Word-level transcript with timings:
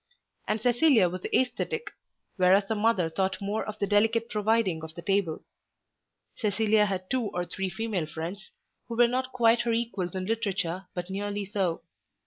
And 0.47 0.59
Cecilia 0.59 1.09
was 1.09 1.27
æsthetic, 1.31 1.89
whereas 2.37 2.65
the 2.65 2.73
mother 2.73 3.07
thought 3.07 3.39
more 3.39 3.63
of 3.63 3.77
the 3.77 3.85
delicate 3.85 4.29
providing 4.31 4.83
of 4.83 4.95
the 4.95 5.03
table. 5.03 5.43
Cecilia 6.37 6.87
had 6.87 7.07
two 7.07 7.25
or 7.27 7.45
three 7.45 7.69
female 7.69 8.07
friends, 8.07 8.51
who 8.87 8.97
were 8.97 9.07
not 9.07 9.31
quite 9.31 9.61
her 9.61 9.73
equals 9.73 10.15
in 10.15 10.25
literature 10.25 10.87
but 10.95 11.11
nearly 11.11 11.45
so. 11.45 11.83